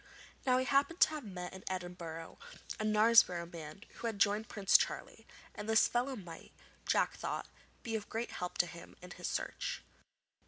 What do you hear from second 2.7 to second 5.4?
a Knaresborough man who had joined Prince Charlie,